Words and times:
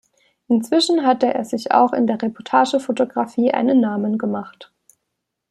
Inzwischen 0.47 1.05
hatte 1.05 1.31
er 1.31 1.45
sich 1.45 1.71
auch 1.73 1.93
in 1.93 2.07
der 2.07 2.19
Reportagefotografie 2.23 3.51
einen 3.51 3.79
Namen 3.81 4.17
gemacht. 4.17 4.73